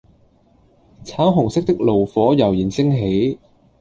[1.03, 3.37] 橙紅色的爐火悠然升起